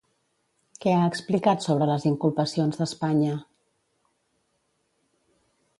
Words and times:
Què 0.85 0.93
ha 0.99 1.09
explicat 1.09 1.67
sobre 1.67 1.89
les 1.91 2.07
inculpacions 2.11 2.81
d'Espanya? 2.81 3.37